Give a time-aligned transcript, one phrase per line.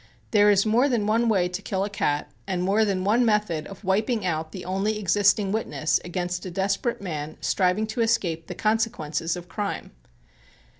[0.31, 3.67] There is more than one way to kill a cat and more than one method
[3.67, 8.55] of wiping out the only existing witness against a desperate man striving to escape the
[8.55, 9.91] consequences of crime.